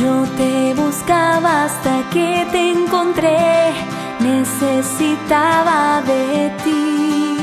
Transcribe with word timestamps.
Yo 0.00 0.24
te 0.36 0.74
buscaba 0.74 1.66
hasta 1.66 2.02
que 2.10 2.44
te 2.50 2.72
encontré, 2.72 3.72
necesitaba 4.18 6.02
de 6.02 6.50
ti. 6.64 7.38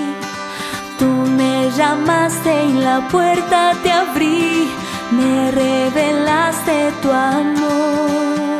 Tú 1.00 1.06
me 1.06 1.72
llamaste 1.72 2.66
y 2.66 2.74
la 2.74 3.08
puerta 3.08 3.72
te 3.82 3.90
abrí, 3.90 4.70
me 5.12 5.52
revelaste 5.52 6.92
tu 7.02 7.10
amor. 7.10 8.60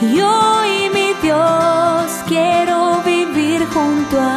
Y 0.00 0.20
hoy 0.20 0.90
mi 0.94 1.12
Dios 1.20 2.22
quiero 2.28 3.02
vivir 3.04 3.66
junto 3.74 4.20
a 4.20 4.35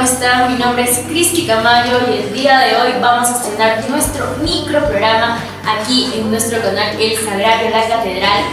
¿Cómo 0.00 0.12
están? 0.12 0.50
Mi 0.50 0.58
nombre 0.58 0.84
es 0.84 1.00
Cristi 1.00 1.46
Camayo 1.46 1.98
y 2.08 2.22
el 2.22 2.32
día 2.32 2.60
de 2.60 2.74
hoy 2.74 2.92
vamos 3.02 3.28
a 3.28 3.32
estrenar 3.32 3.84
nuestro 3.90 4.34
micro 4.42 4.82
programa 4.88 5.36
aquí 5.62 6.10
en 6.14 6.30
nuestro 6.30 6.58
canal 6.62 6.98
El 6.98 7.18
Sagrario 7.18 7.68
La 7.68 7.86
Catedral. 7.86 8.44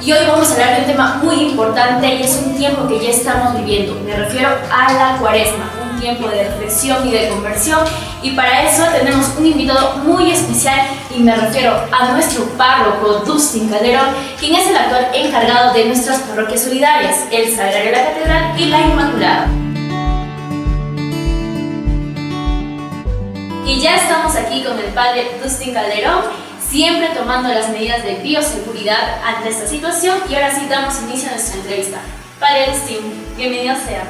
Y 0.00 0.12
hoy 0.12 0.24
vamos 0.28 0.48
a 0.48 0.52
hablar 0.52 0.76
de 0.76 0.80
un 0.82 0.86
tema 0.86 1.20
muy 1.24 1.40
importante 1.40 2.14
y 2.14 2.22
es 2.22 2.40
un 2.46 2.56
tiempo 2.56 2.86
que 2.86 3.02
ya 3.02 3.10
estamos 3.10 3.56
viviendo. 3.56 4.00
Me 4.04 4.14
refiero 4.14 4.48
a 4.48 4.92
la 4.92 5.16
cuaresma, 5.18 5.72
un 5.90 5.98
tiempo 5.98 6.28
de 6.28 6.44
reflexión 6.44 7.08
y 7.08 7.10
de 7.10 7.30
conversión. 7.30 7.80
Y 8.22 8.30
para 8.36 8.62
eso 8.62 8.84
tenemos 8.96 9.26
un 9.36 9.44
invitado 9.44 9.96
muy 10.04 10.30
especial 10.30 10.86
y 11.12 11.18
me 11.18 11.34
refiero 11.34 11.80
a 11.90 12.12
nuestro 12.12 12.44
párroco 12.56 13.24
Dustin 13.26 13.68
Calderón, 13.68 14.10
quien 14.38 14.54
es 14.54 14.68
el 14.68 14.76
actual 14.76 15.08
encargado 15.12 15.74
de 15.74 15.86
nuestras 15.86 16.20
parroquias 16.20 16.62
solidarias, 16.62 17.24
el 17.32 17.56
Sagrario 17.56 17.90
La 17.90 18.04
Catedral 18.04 18.60
y 18.60 18.66
la 18.66 18.80
Inmaculada. 18.82 19.65
Y 23.66 23.80
ya 23.80 23.96
estamos 23.96 24.36
aquí 24.36 24.62
con 24.62 24.78
el 24.78 24.92
padre 24.92 25.40
Dustin 25.42 25.74
Calderón, 25.74 26.22
siempre 26.70 27.08
tomando 27.16 27.48
las 27.48 27.68
medidas 27.70 28.04
de 28.04 28.14
bioseguridad 28.22 29.20
ante 29.24 29.48
esta 29.48 29.66
situación. 29.66 30.18
Y 30.30 30.36
ahora 30.36 30.54
sí 30.54 30.68
damos 30.70 31.02
inicio 31.02 31.30
a 31.30 31.32
nuestra 31.32 31.56
entrevista. 31.56 31.98
Padre 32.38 32.68
Dustin, 32.70 32.98
bienvenido 33.36 33.74
sea. 33.74 34.04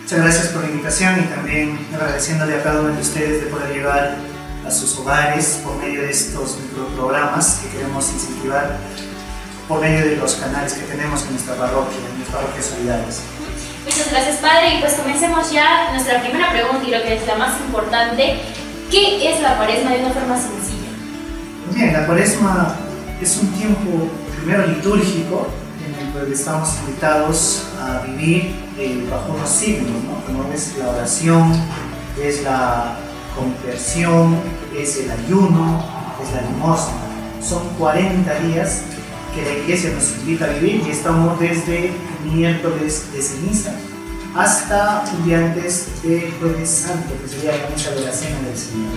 Muchas 0.00 0.18
gracias 0.20 0.46
por 0.48 0.62
la 0.62 0.70
invitación 0.70 1.20
y 1.20 1.26
también 1.26 1.86
agradeciéndole 1.92 2.56
a 2.56 2.62
cada 2.62 2.80
uno 2.80 2.94
de 2.94 3.02
ustedes 3.02 3.44
de 3.44 3.50
poder 3.50 3.74
llegar 3.74 4.16
a 4.66 4.70
sus 4.70 4.98
hogares 4.98 5.60
por 5.62 5.76
medio 5.76 6.00
de 6.00 6.10
estos 6.10 6.56
microprogramas 6.56 7.60
que 7.62 7.68
queremos 7.68 8.10
incentivar 8.10 8.78
por 9.68 9.82
medio 9.82 10.02
de 10.02 10.16
los 10.16 10.34
canales 10.36 10.72
que 10.72 10.86
tenemos 10.86 11.24
en 11.24 11.32
nuestra 11.32 11.56
parroquia, 11.56 11.98
en 12.14 12.20
las 12.20 12.28
parroquias 12.30 12.64
solidarias. 12.64 13.20
Muchas 13.84 14.10
gracias, 14.10 14.36
Padre. 14.36 14.76
Y 14.76 14.80
pues 14.80 14.94
comencemos 14.94 15.50
ya 15.52 15.90
nuestra 15.92 16.22
primera 16.22 16.50
pregunta 16.52 16.84
y 16.86 16.90
lo 16.90 17.02
que 17.02 17.16
es 17.16 17.26
la 17.26 17.36
más 17.36 17.60
importante. 17.60 18.40
¿Qué 18.90 19.30
es 19.30 19.42
la 19.42 19.58
cuaresma 19.58 19.90
de 19.90 20.00
una 20.00 20.14
forma 20.14 20.36
sencilla? 20.38 20.88
Pues 21.66 21.76
bien, 21.76 21.92
la 21.92 22.06
cuaresma 22.06 22.74
es 23.20 23.36
un 23.36 23.48
tiempo 23.48 24.08
primero 24.36 24.66
litúrgico 24.66 25.48
en 25.86 26.20
el 26.22 26.26
que 26.26 26.32
estamos 26.32 26.70
invitados 26.80 27.66
a 27.78 28.00
vivir 28.06 28.54
eh, 28.78 29.06
bajo 29.10 29.34
unos 29.34 29.50
signos, 29.50 29.90
¿no? 30.04 30.24
como 30.24 30.50
es 30.54 30.74
la 30.78 30.88
oración, 30.88 31.52
es 32.22 32.42
la 32.44 32.96
conversión, 33.36 34.36
es 34.74 34.96
el 34.96 35.10
ayuno, 35.10 35.84
es 36.22 36.34
la 36.34 36.50
limosna. 36.50 36.94
Son 37.42 37.68
40 37.78 38.40
días 38.40 38.84
que 39.34 39.42
la 39.42 39.64
iglesia 39.64 39.90
nos 39.90 40.12
invita 40.20 40.46
a 40.46 40.48
vivir 40.48 40.82
y 40.86 40.90
estamos 40.90 41.38
desde 41.38 41.92
miércoles 42.24 43.12
de 43.12 43.20
ceniza 43.20 43.74
hasta 44.36 45.04
un 45.12 45.26
día 45.26 45.38
antes 45.38 46.02
de 46.02 46.32
jueves 46.38 46.68
santo, 46.68 47.14
que 47.22 47.28
sería 47.28 47.56
la 47.56 47.68
misa 47.74 47.90
de 47.90 48.00
la 48.00 48.12
cena 48.12 48.36
del 48.40 48.56
Señor. 48.56 48.92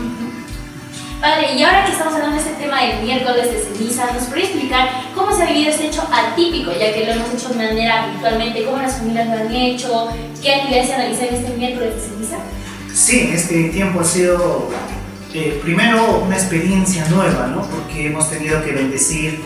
Padre, 1.21 1.53
y 1.55 1.63
ahora 1.63 1.85
que 1.85 1.91
estamos 1.91 2.15
hablando 2.15 2.35
de 2.35 2.41
este 2.41 2.63
tema 2.63 2.81
del 2.81 3.03
miércoles 3.03 3.51
de 3.51 3.61
ceniza, 3.61 4.11
¿nos 4.11 4.23
podría 4.23 4.45
explicar 4.45 4.89
cómo 5.13 5.35
se 5.35 5.43
ha 5.43 5.45
vivido 5.45 5.69
este 5.69 5.87
hecho 5.87 6.03
atípico, 6.11 6.71
ya 6.71 6.91
que 6.93 7.05
lo 7.05 7.11
hemos 7.11 7.33
hecho 7.33 7.49
de 7.49 7.55
manera 7.55 8.05
habitualmente, 8.05 8.65
cómo 8.65 8.77
las 8.77 8.97
familias 8.97 9.27
lo 9.27 9.33
han 9.33 9.53
hecho, 9.53 10.07
qué 10.41 10.55
actividades 10.55 10.87
se 10.87 10.93
analizan 10.95 11.27
en 11.27 11.35
este 11.35 11.57
miércoles 11.57 11.95
de 11.95 12.01
ceniza? 12.01 12.37
Sí, 12.93 13.31
este 13.33 13.69
tiempo 13.69 13.99
ha 13.99 14.03
sido 14.03 14.69
eh, 15.33 15.59
primero 15.63 16.21
una 16.25 16.35
experiencia 16.35 17.07
nueva, 17.09 17.47
¿no? 17.47 17.61
porque 17.61 18.07
hemos 18.07 18.29
tenido 18.29 18.63
que 18.63 18.71
bendecir 18.71 19.41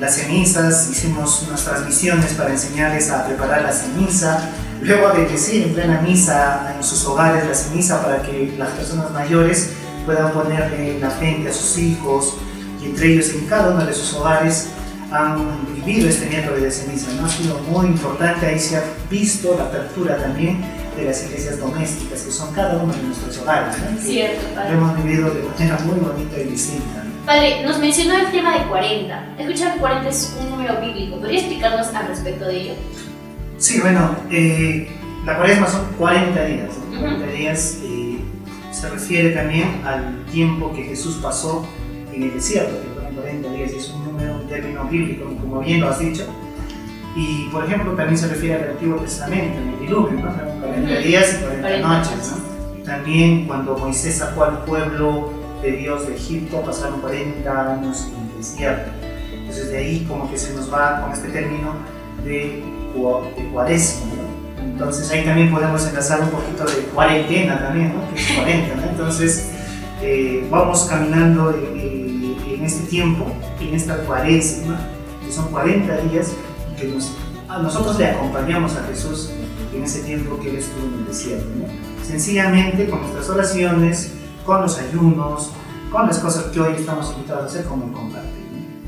las 0.00 0.16
cenizas, 0.16 0.88
hicimos 0.90 1.44
unas 1.46 1.64
transmisiones 1.64 2.32
para 2.34 2.50
enseñarles 2.50 3.10
a 3.10 3.26
preparar 3.26 3.62
la 3.62 3.72
ceniza, 3.72 4.50
luego 4.82 5.08
a 5.08 5.12
bendecir 5.12 5.64
en 5.64 5.74
plena 5.74 6.00
misa 6.00 6.74
en 6.76 6.82
sus 6.82 7.04
hogares 7.06 7.46
la 7.46 7.54
ceniza 7.54 8.02
para 8.02 8.22
que 8.22 8.54
las 8.58 8.70
personas 8.70 9.10
mayores 9.10 9.72
puedan 10.06 10.32
ponerle 10.32 10.96
en 10.96 11.00
la 11.00 11.10
frente 11.10 11.50
a 11.50 11.52
sus 11.52 11.78
hijos 11.78 12.36
y 12.82 12.86
entre 12.86 13.12
ellos 13.12 13.30
en 13.30 13.46
cada 13.46 13.70
uno 13.70 13.84
de 13.84 13.92
sus 13.92 14.14
hogares 14.14 14.68
han 15.10 15.74
vivido 15.74 16.08
este 16.08 16.26
miércoles 16.26 16.62
de 16.62 16.70
ceniza. 16.70 17.10
¿no? 17.14 17.26
Ha 17.26 17.28
sido 17.28 17.58
muy 17.70 17.86
importante, 17.86 18.46
ahí 18.46 18.58
se 18.58 18.76
ha 18.76 18.84
visto 19.10 19.54
la 19.56 19.64
apertura 19.64 20.16
también 20.16 20.62
de 20.96 21.04
las 21.04 21.24
iglesias 21.24 21.58
domésticas, 21.58 22.22
que 22.22 22.30
son 22.30 22.52
cada 22.54 22.82
uno 22.82 22.92
de 22.92 23.02
nuestros 23.02 23.38
hogares. 23.38 23.74
¿no? 23.78 23.98
Cierto, 23.98 24.46
Padre. 24.54 24.72
Lo 24.72 24.78
hemos 24.78 25.02
vivido 25.02 25.30
de 25.30 25.42
manera 25.42 25.78
muy 25.84 25.98
bonita 25.98 26.38
y 26.38 26.44
distinta. 26.44 27.04
Padre, 27.24 27.62
nos 27.64 27.78
mencionó 27.78 28.18
el 28.18 28.30
tema 28.30 28.58
de 28.58 28.66
40. 28.68 29.26
He 29.38 29.42
escuchado 29.42 29.74
que 29.74 29.80
40 29.80 30.08
es 30.08 30.36
un 30.40 30.50
número 30.50 30.80
bíblico. 30.80 31.16
¿Podría 31.20 31.40
explicarnos 31.40 31.88
al 31.88 32.08
respecto 32.08 32.46
de 32.46 32.56
ello? 32.56 32.74
Sí, 33.58 33.80
bueno, 33.80 34.14
eh, 34.30 34.88
la 35.26 35.36
cuaresma 35.36 35.66
son 35.66 35.82
40 35.98 36.44
días. 36.44 36.70
¿no? 36.90 36.96
Ujú. 36.98 37.00
40 37.00 37.26
días 37.32 37.78
eh, 37.82 38.18
se 38.72 38.88
refiere 38.88 39.30
también 39.30 39.82
al 39.84 40.24
tiempo 40.30 40.72
que 40.72 40.84
Jesús 40.84 41.18
pasó 41.22 41.66
en 42.12 42.22
el 42.22 42.34
desierto, 42.34 42.80
que 42.82 42.88
fueron 42.94 43.14
40 43.14 43.50
días, 43.52 43.72
es 43.72 43.90
un 43.90 44.04
número, 44.04 44.36
un 44.36 44.48
término 44.48 44.84
bíblico, 44.84 45.24
como 45.40 45.60
bien 45.60 45.80
lo 45.80 45.88
has 45.88 45.98
dicho. 45.98 46.24
Y, 47.16 47.48
por 47.50 47.64
ejemplo, 47.64 47.92
también 47.92 48.16
se 48.16 48.28
refiere 48.28 48.62
al 48.62 48.70
Antiguo 48.70 48.96
Testamento, 48.98 49.58
en 49.60 49.68
el 49.70 49.80
diluvio, 49.80 50.20
¿no? 50.20 50.32
Fueron 50.32 50.60
40 50.60 50.92
Ujú. 50.92 51.02
días 51.02 51.36
y 51.38 51.42
40, 51.42 51.62
40 51.68 51.88
noches, 51.88 52.32
¿no? 52.32 52.84
También 52.84 53.46
cuando 53.46 53.76
Moisés 53.76 54.18
sacó 54.18 54.44
al 54.44 54.64
pueblo 54.64 55.32
de 55.62 55.72
Dios 55.72 56.06
de 56.06 56.14
Egipto, 56.14 56.62
pasaron 56.62 57.00
40 57.00 57.72
años 57.72 58.06
en 58.14 58.30
el 58.30 58.36
desierto. 58.38 58.90
Entonces 59.34 59.70
de 59.70 59.78
ahí 59.78 60.04
como 60.08 60.30
que 60.30 60.38
se 60.38 60.54
nos 60.54 60.72
va 60.72 61.00
con 61.02 61.12
este 61.12 61.28
término 61.28 61.74
de, 62.24 62.62
de 63.36 63.44
cuaresma, 63.52 64.06
¿no? 64.06 64.62
Entonces 64.64 65.10
ahí 65.10 65.24
también 65.24 65.50
podemos 65.50 65.86
enlazar 65.86 66.20
un 66.20 66.30
poquito 66.30 66.64
de 66.64 66.82
cuarentena 66.94 67.58
también, 67.60 67.94
¿no? 67.94 68.08
Que 68.14 68.20
es 68.20 68.32
40, 68.32 68.74
¿no? 68.76 68.82
Entonces 68.90 69.50
eh, 70.02 70.46
vamos 70.50 70.84
caminando 70.84 71.50
eh, 71.50 72.36
en 72.54 72.64
este 72.64 72.86
tiempo, 72.86 73.26
en 73.60 73.74
esta 73.74 73.96
cuaresma, 73.98 74.78
que 75.24 75.32
son 75.32 75.48
40 75.50 75.96
días, 76.02 76.32
que 76.78 76.86
nos- 76.88 77.12
a 77.48 77.58
nosotros 77.58 77.98
le 77.98 78.06
acompañamos 78.08 78.76
a 78.76 78.84
Jesús 78.84 79.30
en 79.74 79.82
ese 79.82 80.00
tiempo 80.02 80.38
que 80.40 80.50
Él 80.50 80.56
estuvo 80.56 80.86
en 80.86 80.94
el 81.00 81.06
desierto, 81.06 81.46
¿no? 81.56 81.64
Sencillamente 82.06 82.88
con 82.88 83.00
nuestras 83.02 83.28
oraciones, 83.30 84.12
con 84.44 84.62
los 84.62 84.78
ayunos, 84.78 85.50
con 85.90 86.06
las 86.06 86.18
cosas 86.18 86.44
que 86.52 86.60
hoy 86.60 86.74
estamos 86.76 87.12
invitados 87.16 87.42
a 87.44 87.46
hacer 87.46 87.64
como 87.64 87.84
en 87.84 87.92
compartir. 87.92 88.32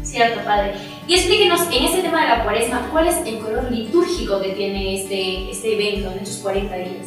Cierto, 0.03 0.41
Padre. 0.45 0.75
Y 1.11 1.15
explíquenos, 1.15 1.63
en 1.73 1.87
este 1.87 2.03
tema 2.03 2.23
de 2.23 2.29
la 2.29 2.45
cuaresma, 2.45 2.89
¿cuál 2.93 3.09
es 3.09 3.17
el 3.27 3.41
color 3.41 3.69
litúrgico 3.69 4.41
que 4.41 4.51
tiene 4.51 4.95
este, 4.95 5.51
este 5.51 5.75
evento 5.75 6.13
en 6.13 6.21
estos 6.21 6.37
40 6.37 6.77
días? 6.77 7.07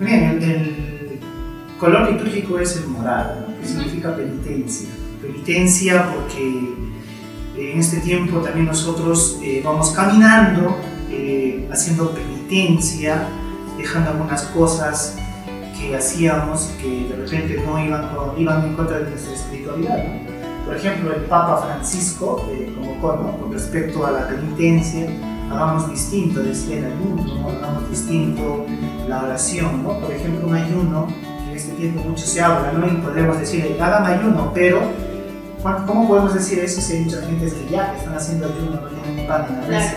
Bien, 0.00 0.42
el, 0.42 1.18
color 1.78 2.10
litúrgico 2.10 2.58
es 2.58 2.78
el 2.78 2.86
morado, 2.86 3.46
¿no? 3.46 3.60
que 3.60 3.66
significa 3.66 4.16
penitencia. 4.16 4.88
Penitencia 5.20 6.14
porque 6.14 6.72
en 7.58 7.78
este 7.78 7.98
tiempo 7.98 8.38
también 8.38 8.64
nosotros 8.64 9.38
eh, 9.42 9.60
vamos 9.62 9.90
caminando, 9.90 10.74
eh, 11.10 11.68
haciendo 11.70 12.14
penitencia, 12.14 13.28
dejando 13.76 14.12
algunas 14.12 14.44
cosas 14.44 15.18
que 15.78 15.94
hacíamos 15.94 16.70
que 16.80 17.06
de 17.06 17.16
repente 17.16 17.62
no 17.66 17.84
iban, 17.84 18.08
iban 18.38 18.64
en 18.64 18.74
contra 18.76 19.00
de 19.00 19.10
nuestra 19.10 19.34
espiritualidad. 19.34 19.98
¿no? 19.98 20.31
Por 20.66 20.76
ejemplo, 20.76 21.12
el 21.14 21.22
Papa 21.22 21.62
Francisco 21.66 22.46
eh, 22.50 22.72
convocó 22.74 23.16
¿no? 23.22 23.36
con 23.38 23.52
respecto 23.52 24.06
a 24.06 24.10
la 24.12 24.28
penitencia, 24.28 25.06
hagamos 25.50 25.90
distinto, 25.90 26.40
decía 26.40 26.78
el 26.78 26.84
ayuno, 26.86 27.48
hagamos 27.50 27.90
distinto 27.90 28.64
la 29.08 29.24
oración, 29.24 29.82
¿no? 29.82 29.98
Por 29.98 30.10
ejemplo, 30.12 30.46
un 30.48 30.54
ayuno, 30.54 31.08
en 31.48 31.56
este 31.56 31.72
tiempo 31.72 32.02
mucho 32.04 32.24
se 32.24 32.40
habla, 32.40 32.72
¿no? 32.72 32.86
Y 32.86 32.96
podemos 32.98 33.38
decir, 33.38 33.76
hagan 33.80 34.06
ayuno, 34.06 34.50
pero 34.54 34.80
¿cuán- 35.62 35.84
¿cómo 35.86 36.08
podemos 36.08 36.32
decir 36.32 36.60
eso 36.60 36.80
si 36.80 36.92
hay 36.94 37.04
mucha 37.04 37.20
gente 37.22 37.46
que 37.52 37.68
ya 37.70 37.94
están 37.96 38.14
haciendo 38.14 38.46
ayuno, 38.46 38.80
no 38.80 38.88
tienen 38.88 39.26
pan 39.26 39.46
en 39.50 39.60
la 39.60 39.66
mesa? 39.66 39.96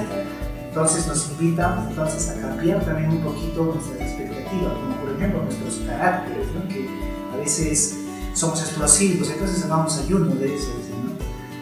Entonces 0.67 1.07
nos 1.07 1.29
invita 1.31 1.85
entonces 1.89 2.29
a 2.31 2.41
cambiar 2.41 2.83
también 2.83 3.11
un 3.11 3.19
poquito 3.23 3.63
nuestras 3.63 4.01
expectativas, 4.01 4.73
como 4.73 4.95
por 4.95 5.15
ejemplo 5.15 5.43
nuestros 5.43 5.75
caracteres, 5.87 6.47
¿no? 6.53 6.67
que 6.67 6.89
a 7.33 7.37
veces 7.37 7.97
somos 8.35 8.61
explosivos, 8.61 9.29
entonces 9.31 9.63
hagamos 9.63 9.97
ayuno 9.97 10.35
de 10.35 10.55
eso. 10.55 10.71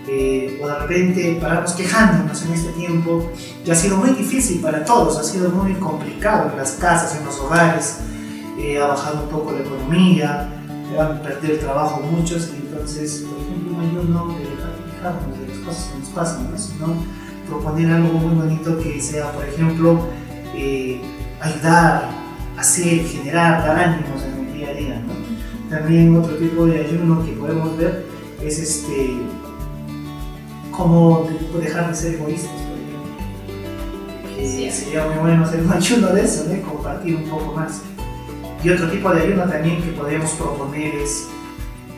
eh, 0.06 0.60
o 0.62 0.68
de 0.68 0.80
repente 0.80 1.40
paramos 1.42 1.72
quejándonos 1.72 2.44
en 2.44 2.54
este 2.54 2.72
tiempo, 2.74 3.32
que 3.64 3.72
ha 3.72 3.76
sido 3.76 3.98
muy 3.98 4.10
difícil 4.10 4.60
para 4.60 4.84
todos, 4.84 5.18
ha 5.18 5.24
sido 5.24 5.50
muy 5.50 5.74
complicado 5.76 6.52
en 6.52 6.58
las 6.58 6.72
casas, 6.74 7.16
en 7.18 7.26
los 7.26 7.40
hogares, 7.40 8.00
eh, 8.60 8.80
ha 8.82 8.88
bajado 8.88 9.24
un 9.24 9.30
poco 9.30 9.54
la 9.54 9.60
economía, 9.60 10.50
han 11.00 11.22
perdido 11.22 11.54
el 11.54 11.60
trabajo 11.60 12.02
muchos, 12.02 12.50
y 12.54 12.68
entonces, 12.68 13.26
por 13.28 13.40
ejemplo, 13.42 13.76
un 13.76 13.90
ayuno 13.90 14.28
de 14.28 14.50
dejar 14.50 14.76
de 14.76 14.92
quejarnos 14.92 15.40
de 15.40 15.48
las 15.48 15.58
cosas 15.66 15.86
que 15.86 16.00
nos 16.00 16.10
pasan, 16.10 16.52
¿no? 16.52 16.58
sino 16.58 16.88
proponer 17.48 17.92
algo 17.92 18.20
muy 18.20 18.36
bonito 18.36 18.78
que 18.80 19.02
sea, 19.02 19.32
por 19.32 19.46
ejemplo, 19.46 20.00
eh, 20.54 21.02
ayudar, 21.42 22.10
hacer, 22.58 23.06
generar, 23.06 23.66
dar 23.66 23.80
ánimos 23.80 24.22
en 24.24 24.33
También 25.74 26.16
otro 26.16 26.36
tipo 26.36 26.68
de 26.68 26.82
ayuno 26.82 27.26
que 27.26 27.32
podemos 27.32 27.76
ver 27.78 28.06
es 28.44 28.60
este, 28.60 29.14
cómo 30.70 31.28
dejar 31.60 31.90
de 31.90 31.96
ser 31.96 32.14
egoístas, 32.14 32.52
por 32.52 32.78
ejemplo. 32.78 34.36
Que 34.38 34.48
Sí. 34.48 34.70
sería 34.72 35.08
muy 35.08 35.18
bueno 35.18 35.44
hacer 35.44 35.62
un 35.62 35.74
ayuno 35.74 36.08
de 36.10 36.22
eso, 36.22 36.46
¿no? 36.48 36.62
compartir 36.62 37.16
un 37.16 37.24
poco 37.24 37.54
más. 37.56 37.82
Y 38.64 38.70
otro 38.70 38.88
tipo 38.92 39.12
de 39.16 39.22
ayuno 39.24 39.46
también 39.46 39.82
que 39.82 39.90
podemos 39.94 40.30
proponer 40.34 40.94
es 40.94 41.28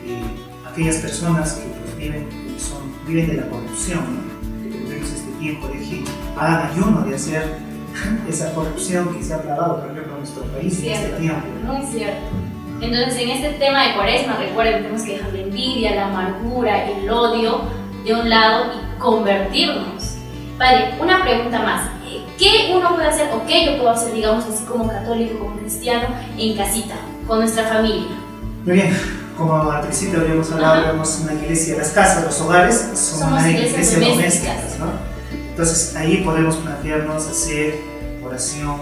eh, 0.06 0.22
aquellas 0.66 0.96
personas 0.96 1.52
que 1.52 1.66
pues, 1.68 1.96
viven, 1.98 2.26
son, 2.58 2.78
viven 3.06 3.26
de 3.26 3.34
la 3.34 3.48
corrupción, 3.50 4.00
¿no? 4.00 4.62
que 4.70 4.70
tenemos 4.70 5.10
este 5.10 5.32
tiempo 5.38 5.66
de 5.68 5.74
que 5.74 6.04
hagan 6.34 6.70
ayuno 6.72 7.02
de 7.02 7.14
hacer 7.14 7.58
esa 8.28 8.54
corrupción 8.54 9.14
que 9.14 9.22
se 9.22 9.34
ha 9.34 9.42
clavado, 9.42 9.82
por 9.82 9.90
ejemplo, 9.90 10.14
en 10.14 10.18
nuestro 10.20 10.44
país 10.44 10.82
en 10.82 10.92
este 10.92 11.08
tiempo. 11.18 11.46
Muy 11.66 11.82
cierto. 11.84 12.55
Entonces, 12.80 13.16
en 13.18 13.30
este 13.30 13.50
tema 13.54 13.88
de 13.88 13.94
cuaresma, 13.94 14.36
recuerden, 14.36 14.82
tenemos 14.82 15.02
que 15.02 15.12
dejar 15.14 15.32
la 15.32 15.40
envidia, 15.40 15.94
la 15.94 16.06
amargura, 16.06 16.88
el 16.88 17.08
odio 17.10 17.62
de 18.04 18.14
un 18.14 18.28
lado 18.28 18.66
y 18.66 18.98
convertirnos. 19.00 20.16
Vale, 20.58 20.94
una 21.00 21.22
pregunta 21.22 21.58
más. 21.60 21.90
Eh, 22.06 22.22
¿Qué 22.38 22.72
uno 22.74 22.94
puede 22.94 23.08
hacer 23.08 23.28
o 23.34 23.46
qué 23.46 23.64
yo 23.66 23.78
puedo 23.78 23.90
hacer, 23.90 24.12
digamos 24.12 24.44
así, 24.44 24.64
como 24.64 24.88
católico, 24.88 25.38
como 25.38 25.56
cristiano, 25.56 26.06
en 26.38 26.56
casita, 26.56 26.96
con 27.26 27.40
nuestra 27.40 27.64
familia? 27.64 28.08
Muy 28.64 28.74
bien, 28.74 28.96
como 29.36 29.70
al 29.70 29.80
principio 29.82 30.20
habíamos 30.20 30.50
hablado, 30.52 30.86
vemos 30.86 31.20
una 31.22 31.34
iglesia, 31.34 31.76
las 31.78 31.90
casas, 31.90 32.24
los 32.24 32.40
hogares 32.40 32.76
son 32.94 33.20
Somos 33.20 33.40
una 33.40 33.50
iglesias 33.50 33.92
iglesia 33.92 33.98
domésticas. 33.98 34.56
domésticas, 34.56 34.78
¿no? 34.78 34.86
Entonces 35.50 35.96
ahí 35.96 36.18
podemos 36.18 36.56
plantearnos 36.56 37.26
hacer 37.26 37.80
oración 38.24 38.80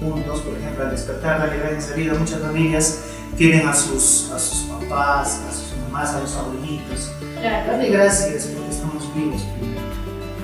juntos, 0.00 0.40
por 0.40 0.56
ejemplo, 0.56 0.84
al 0.84 0.90
despertar, 0.90 1.40
darle 1.40 1.58
gracias 1.58 1.92
a 1.92 1.94
vida. 1.96 2.14
Muchas 2.18 2.40
familias 2.40 3.00
tienen 3.36 3.66
a 3.66 3.74
sus, 3.74 4.30
a 4.32 4.38
sus 4.38 4.60
papás, 4.60 5.40
a 5.48 5.52
sus 5.52 5.78
mamás, 5.84 6.14
a 6.14 6.20
los 6.20 6.34
abuelitos. 6.36 7.10
Claro. 7.40 7.72
Darle 7.72 7.90
gracias 7.90 8.46
porque 8.46 8.70
estamos 8.70 9.14
vivos. 9.14 9.42
primero. 9.58 9.80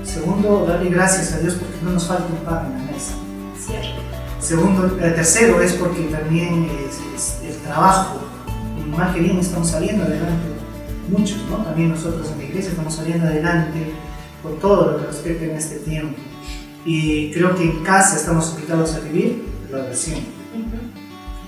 Segundo, 0.04 0.66
darle 0.66 0.90
gracias 0.90 1.32
a 1.32 1.38
Dios 1.38 1.54
porque 1.54 1.74
no 1.82 1.92
nos 1.92 2.06
falta 2.06 2.24
un 2.24 2.38
pan 2.44 2.66
en 2.66 2.86
la 2.86 2.92
mesa. 2.92 3.14
Cierto. 3.58 4.02
Segundo, 4.40 4.84
el 5.00 5.14
tercero 5.14 5.60
es 5.62 5.72
porque 5.74 6.02
también 6.04 6.68
es, 6.86 6.98
es 7.14 7.40
el 7.48 7.56
trabajo. 7.62 8.20
Mal 8.96 9.14
que 9.14 9.20
bien 9.20 9.38
estamos 9.38 9.68
saliendo 9.70 10.04
adelante. 10.04 10.48
Muchos, 11.08 11.38
¿no? 11.48 11.58
También 11.58 11.90
nosotros 11.90 12.30
en 12.32 12.38
la 12.38 12.44
iglesia 12.44 12.70
estamos 12.70 12.94
saliendo 12.94 13.26
adelante 13.26 13.92
con 14.42 14.58
todo 14.58 14.92
lo 14.92 14.98
que 14.98 15.06
respecta 15.06 15.44
en 15.44 15.52
este 15.52 15.76
tiempo. 15.76 16.18
Y 16.84 17.32
creo 17.32 17.54
que 17.54 17.62
en 17.62 17.82
casa 17.84 18.16
estamos 18.16 18.52
invitados 18.54 18.94
a 18.94 19.00
vivir 19.00 19.44
la 19.70 19.78
oración. 19.78 20.18
Ujú. 20.18 20.76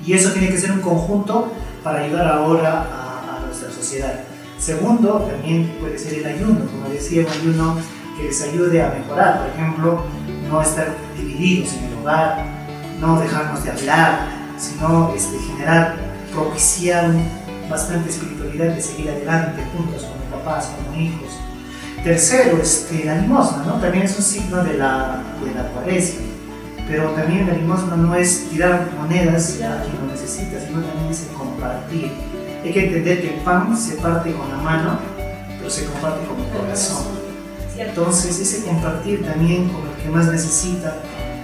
Y 0.06 0.12
eso 0.12 0.30
tiene 0.32 0.48
que 0.48 0.58
ser 0.58 0.72
un 0.72 0.80
conjunto 0.80 1.52
para 1.82 2.00
ayudar 2.00 2.26
ahora 2.28 2.86
a, 2.90 3.46
nuestra 3.46 3.70
sociedad. 3.70 4.20
Segundo, 4.58 5.28
también 5.30 5.76
puede 5.80 5.98
ser 5.98 6.14
el 6.14 6.26
ayuno, 6.26 6.66
como 6.66 6.88
decía, 6.88 7.24
un 7.26 7.32
ayuno 7.32 7.76
que 8.16 8.24
les 8.24 8.42
ayude 8.42 8.82
a 8.82 8.90
mejorar. 8.90 9.40
Por 9.40 9.48
ejemplo, 9.50 10.02
no 10.48 10.62
estar 10.62 10.94
divididos 11.16 11.74
en 11.74 11.84
el 11.84 11.98
hogar, 11.98 12.44
no 13.00 13.20
dejarnos 13.20 13.64
de 13.64 13.70
hablar, 13.70 14.28
sino 14.56 15.12
este, 15.14 15.38
generar, 15.38 15.96
propiciar 16.32 17.10
bastante 17.68 18.10
espiritualidad 18.10 18.74
de 18.74 18.80
seguir 18.80 19.10
adelante 19.10 19.62
juntos 19.76 20.02
como 20.04 20.42
papás, 20.42 20.72
como 20.76 21.00
hijos. 21.00 21.38
Tercero, 22.02 22.58
este, 22.60 23.04
la 23.04 23.16
limosna, 23.16 23.64
¿no? 23.64 23.74
También 23.74 24.04
es 24.04 24.16
un 24.16 24.24
signo 24.24 24.62
de 24.62 24.74
la, 24.74 25.22
de 25.44 25.54
la. 25.54 25.70
Pero 26.88 27.10
también 27.10 27.46
la 27.46 27.54
limosna 27.54 27.96
no 27.96 28.14
es 28.14 28.48
tirar 28.50 28.90
monedas 28.98 29.60
a 29.62 29.82
quien 29.82 29.96
lo 30.00 30.12
necesita, 30.12 30.60
sino 30.60 30.82
también 30.82 31.10
es 31.10 31.28
el 31.28 31.34
compartir. 31.34 32.12
Hay 32.62 32.72
que 32.72 32.86
entender 32.86 33.22
que 33.22 33.34
el 33.34 33.40
pan 33.40 33.76
se 33.76 33.96
parte 33.96 34.32
con 34.32 34.48
la 34.50 34.58
mano, 34.58 34.98
pero 35.58 35.70
se 35.70 35.86
comparte 35.86 36.26
con 36.26 36.40
el 36.40 36.50
corazón. 36.50 37.06
Entonces, 37.76 38.38
ese 38.38 38.64
compartir 38.64 39.24
también 39.24 39.68
con 39.68 39.82
el 39.82 39.94
que 40.02 40.08
más 40.10 40.26
necesita, 40.30 40.94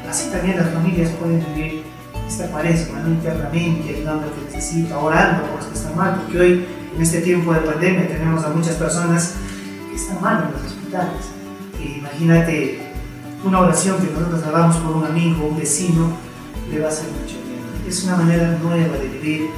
así 0.09 0.31
también 0.31 0.59
las 0.59 0.71
familias 0.71 1.11
pueden 1.13 1.45
vivir 1.55 1.83
esta 2.29 2.47
cuaresma, 2.47 3.01
¿no? 3.01 3.09
internamente, 3.09 3.97
ayudando 3.97 4.27
al 4.27 4.33
que 4.33 4.55
necesita, 4.55 4.99
orando 4.99 5.43
por 5.47 5.57
los 5.57 5.67
que 5.67 5.75
están 5.75 5.97
mal, 5.97 6.21
porque 6.23 6.39
hoy, 6.39 6.67
en 6.95 7.03
este 7.03 7.21
tiempo 7.23 7.53
de 7.53 7.61
pandemia, 7.61 8.09
tenemos 8.09 8.45
a 8.45 8.51
muchas 8.51 8.77
personas 8.77 9.35
que 9.89 9.97
están 9.97 10.21
mal 10.21 10.45
en 10.45 10.53
los 10.53 10.71
hospitales. 10.71 11.23
Y 11.83 11.99
imagínate 11.99 12.90
una 13.45 13.61
oración 13.61 13.99
que 13.99 14.13
nosotros 14.13 14.43
hagamos 14.45 14.77
por 14.77 14.97
un 14.97 15.05
amigo, 15.05 15.47
un 15.47 15.59
vecino, 15.59 16.13
le 16.71 16.81
va 16.81 16.87
a 16.87 16.91
hacer 16.91 17.07
mucho 17.07 17.37
bien. 17.47 17.61
Es 17.89 18.05
una 18.05 18.17
manera 18.17 18.59
nueva 18.63 18.97
de 18.99 19.09
vivir. 19.09 19.51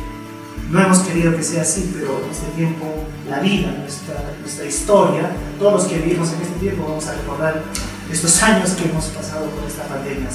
No 0.70 0.80
hemos 0.80 1.00
querido 1.00 1.36
que 1.36 1.42
sea 1.42 1.62
así, 1.62 1.92
pero 1.94 2.20
en 2.24 2.30
este 2.30 2.46
tiempo, 2.56 2.86
la 3.28 3.40
vida, 3.40 3.72
nuestra, 3.78 4.14
nuestra 4.40 4.64
historia, 4.64 5.30
todos 5.58 5.72
los 5.74 5.84
que 5.84 5.98
vivimos 5.98 6.32
en 6.32 6.42
este 6.42 6.58
tiempo 6.60 6.86
vamos 6.88 7.06
a 7.08 7.14
recordar 7.14 7.62
estos 8.10 8.42
años 8.42 8.70
que 8.70 8.88
hemos 8.88 9.06
pasado 9.06 9.46
por 9.46 9.68
esta 9.68 9.84
pandemia. 9.84 10.28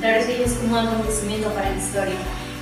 Claro, 0.00 0.20
ya 0.26 0.44
es 0.44 0.52
como 0.54 0.80
un 0.80 0.86
acontecimiento 0.86 1.48
para 1.50 1.70
la 1.70 1.76
historia. 1.76 2.16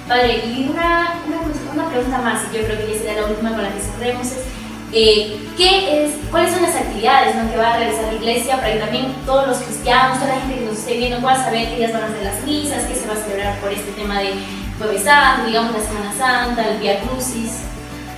Padre, 0.06 0.46
y 0.46 0.68
una, 0.70 1.22
una, 1.26 1.74
una 1.74 1.90
pregunta 1.90 2.18
más, 2.18 2.42
y 2.50 2.56
yo 2.56 2.64
creo 2.64 2.78
que 2.78 2.92
ya 2.92 2.98
será 2.98 3.20
la 3.20 3.26
última 3.28 3.50
con 3.50 3.62
la 3.62 3.74
que 3.74 3.80
cerremos, 3.80 4.26
es 4.26 4.44
eh, 4.92 5.36
¿qué 5.56 6.04
es, 6.04 6.14
¿cuáles 6.30 6.52
son 6.52 6.62
las 6.62 6.74
actividades 6.74 7.36
¿no? 7.36 7.50
que 7.50 7.58
va 7.58 7.74
a 7.74 7.78
realizar 7.78 8.04
la 8.04 8.14
iglesia 8.14 8.56
para 8.56 8.72
que 8.72 8.78
también 8.78 9.14
todos 9.26 9.46
los 9.46 9.58
cristianos, 9.58 10.18
toda 10.18 10.34
la 10.34 10.40
gente 10.40 10.56
que 10.56 10.64
nos 10.64 10.78
esté 10.78 10.96
viendo 10.96 11.20
pueda 11.20 11.36
saber 11.36 11.68
qué 11.68 11.76
días 11.76 11.92
van 11.92 12.04
a 12.04 12.08
ser 12.08 12.22
las 12.22 12.42
misas, 12.44 12.84
qué 12.84 12.94
se 12.94 13.06
va 13.06 13.14
a 13.14 13.16
celebrar 13.16 13.58
por 13.60 13.72
este 13.72 13.92
tema 13.92 14.20
de 14.20 14.32
Jueves 14.78 15.04
Santo, 15.04 15.46
digamos 15.46 15.72
la 15.72 15.80
Semana 15.80 16.12
Santa, 16.16 16.68
el 16.68 16.78
Via 16.78 17.00
Crucis? 17.00 17.52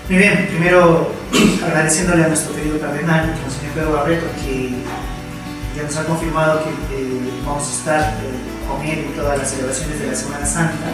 Muy 0.08 0.19
bien, 0.19 0.46
primero 0.49 1.12
agradeciéndole 1.64 2.25
a 2.25 2.28
nuestro 2.28 2.55
querido 2.55 2.78
cardenal, 2.81 3.34
Monseñor 3.43 3.75
Pedro 3.75 3.93
Barreto, 3.93 4.26
que 4.44 4.71
ya 5.76 5.83
nos 5.83 5.97
ha 5.97 6.04
confirmado 6.04 6.64
que 6.64 6.71
eh, 6.71 7.21
vamos 7.44 7.66
a 7.66 7.73
estar 7.73 8.14
eh, 8.14 8.68
con 8.68 8.85
él 8.87 9.06
en 9.06 9.12
todas 9.14 9.38
las 9.38 9.50
celebraciones 9.50 10.00
de 10.00 10.06
la 10.06 10.14
Semana 10.14 10.47
Santa. 10.47 10.87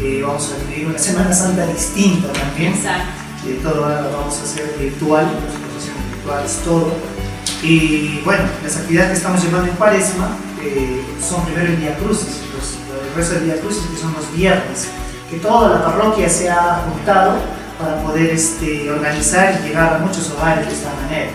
Eh, 0.00 0.22
vamos 0.24 0.52
a 0.52 0.68
vivir 0.68 0.86
una 0.88 0.98
Semana 0.98 1.32
Santa 1.32 1.66
distinta 1.66 2.32
también. 2.32 2.72
Exacto. 2.72 3.25
Eh, 3.46 3.60
todo 3.62 3.84
ahora 3.84 4.02
lo 4.02 4.10
vamos 4.10 4.38
a 4.38 4.42
hacer 4.42 4.74
virtual, 4.78 5.26
procesiones 5.70 6.10
virtuales, 6.10 6.60
todo. 6.64 6.92
Y 7.62 8.20
bueno, 8.24 8.42
las 8.62 8.76
actividades 8.76 9.10
que 9.10 9.16
estamos 9.18 9.42
llevando 9.42 9.70
en 9.70 9.76
Cuaresma 9.76 10.36
eh, 10.62 11.00
son 11.22 11.44
primero 11.44 11.66
el 11.68 11.80
Día 11.80 11.96
Crucis, 11.96 12.42
los, 12.54 12.74
el 13.06 13.14
resto 13.14 13.34
del 13.34 13.44
Día 13.44 13.60
Crucis 13.60 13.82
que 13.86 14.00
son 14.00 14.12
los 14.14 14.32
viernes, 14.34 14.88
que 15.30 15.38
toda 15.38 15.78
la 15.78 15.84
parroquia 15.84 16.28
se 16.28 16.50
ha 16.50 16.84
juntado 16.90 17.36
para 17.78 18.02
poder 18.02 18.30
este, 18.30 18.90
organizar 18.90 19.60
y 19.60 19.68
llegar 19.68 19.94
a 19.94 19.98
muchos 19.98 20.30
hogares 20.30 20.66
de 20.66 20.72
esta 20.72 20.90
manera. 21.02 21.30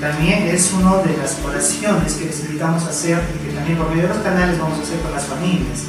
También 0.00 0.46
es 0.48 0.72
una 0.72 0.98
de 0.98 1.16
las 1.16 1.36
oraciones 1.44 2.14
que 2.14 2.26
necesitamos 2.26 2.84
hacer 2.84 3.18
y 3.34 3.48
que 3.48 3.54
también 3.54 3.78
por 3.78 3.88
medio 3.88 4.02
de 4.02 4.08
los 4.10 4.18
canales 4.18 4.58
vamos 4.58 4.78
a 4.78 4.82
hacer 4.82 5.00
con 5.00 5.12
las 5.12 5.24
familias. 5.24 5.84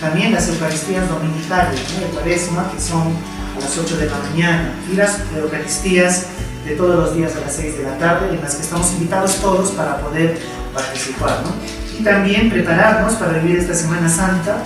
También 0.00 0.32
las 0.32 0.48
Eucaristías 0.48 1.08
dominicales 1.08 1.80
¿no? 1.94 2.06
de 2.06 2.12
Cuaresma, 2.12 2.70
que 2.70 2.80
son 2.80 3.14
a 3.56 3.60
las 3.60 3.78
8 3.78 3.96
de 3.96 4.06
la 4.06 4.18
mañana, 4.18 4.74
y 4.90 4.96
las 4.96 5.18
Eucaristías 5.36 6.26
de 6.64 6.74
todos 6.74 6.96
los 6.96 7.14
días 7.14 7.34
a 7.36 7.40
las 7.40 7.54
6 7.54 7.78
de 7.78 7.82
la 7.84 7.98
tarde, 7.98 8.34
en 8.34 8.42
las 8.42 8.56
que 8.56 8.62
estamos 8.62 8.92
invitados 8.92 9.36
todos 9.36 9.70
para 9.70 9.98
poder 9.98 10.38
participar. 10.74 11.42
¿no? 11.44 11.52
Y 11.98 12.02
también 12.02 12.50
prepararnos 12.50 13.14
para 13.14 13.38
vivir 13.38 13.58
esta 13.58 13.74
Semana 13.74 14.08
Santa, 14.08 14.62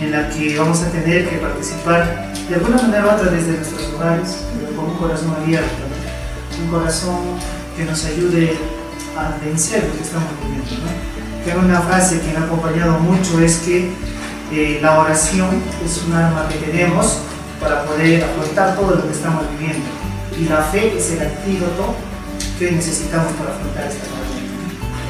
en 0.00 0.12
la 0.12 0.28
que 0.30 0.58
vamos 0.58 0.82
a 0.82 0.90
tener 0.90 1.28
que 1.28 1.36
participar 1.36 2.32
de 2.48 2.54
alguna 2.54 2.80
manera 2.82 3.04
u 3.04 3.10
otra 3.10 3.30
desde 3.30 3.52
nuestros 3.52 3.92
hogares, 3.94 4.36
pero 4.58 4.76
con 4.76 4.90
un 4.90 4.96
corazón 4.96 5.36
abierto, 5.42 5.68
¿no? 5.68 6.64
un 6.64 6.70
corazón 6.70 7.18
que 7.76 7.84
nos 7.84 8.04
ayude 8.04 8.56
a 9.16 9.36
vencer 9.44 9.84
lo 9.84 9.96
que 9.96 10.02
estamos 10.02 10.28
viviendo. 10.42 10.86
¿no? 10.86 11.44
Tengo 11.44 11.60
una 11.60 11.80
frase 11.80 12.20
que 12.20 12.32
me 12.32 12.38
ha 12.38 12.44
acompañado 12.44 12.98
mucho, 12.98 13.40
es 13.40 13.58
que 13.58 13.90
eh, 14.52 14.78
la 14.82 15.00
oración 15.00 15.48
es 15.84 16.02
un 16.06 16.12
arma 16.14 16.48
que 16.48 16.56
tenemos 16.56 17.18
para 17.60 17.84
poder 17.84 18.24
afrontar 18.24 18.76
todo 18.76 18.96
lo 18.96 19.06
que 19.06 19.12
estamos 19.12 19.44
viviendo. 19.52 19.86
Y 20.38 20.48
la 20.48 20.62
fe 20.62 20.96
es 20.96 21.10
el 21.12 21.20
antídoto 21.20 21.94
que 22.58 22.72
necesitamos 22.72 23.32
para 23.34 23.50
afrontar 23.50 23.84
esta 23.86 24.04
pandemia. 24.04 24.50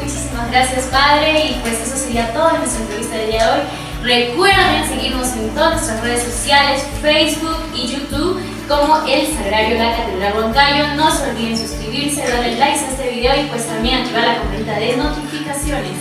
Muchísimas 0.02 0.50
gracias, 0.50 0.86
Padre. 0.86 1.46
Y 1.46 1.60
pues 1.62 1.80
eso 1.80 1.96
sería 1.96 2.32
todo 2.32 2.50
en 2.50 2.58
nuestra 2.58 2.82
entrevista 2.82 3.16
del 3.16 3.30
día 3.30 3.46
de 3.46 3.52
hoy. 3.52 3.66
Recuerden 4.02 4.88
seguirnos 4.88 5.28
en 5.34 5.50
todas 5.50 5.72
nuestras 5.74 6.00
redes 6.02 6.22
sociales, 6.22 6.82
Facebook 7.02 7.58
y 7.74 7.92
YouTube, 7.92 8.40
como 8.66 9.06
El 9.06 9.26
Sagrario 9.34 9.76
La 9.78 9.96
Catedral 9.96 10.36
Huancayo. 10.36 10.94
No 10.94 11.10
se 11.14 11.30
olviden 11.30 11.58
suscribirse, 11.58 12.26
darle 12.26 12.56
likes 12.56 12.84
a 12.84 12.90
este 12.90 13.10
video 13.10 13.40
y 13.40 13.46
pues 13.48 13.66
también 13.66 14.00
activar 14.00 14.24
la 14.26 14.36
campanita 14.38 14.78
de 14.78 14.96
notificaciones. 14.96 15.92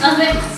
Nos 0.00 0.18
vemos. 0.18 0.57